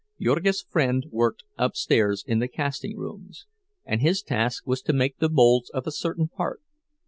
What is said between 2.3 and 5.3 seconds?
the casting rooms, and his task was to make the